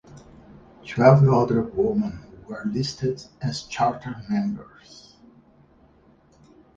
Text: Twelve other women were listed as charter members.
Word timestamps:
Twelve 0.83 1.29
other 1.29 1.61
women 1.61 2.21
were 2.47 2.63
listed 2.65 3.23
as 3.39 3.61
charter 3.67 4.15
members. 4.31 5.15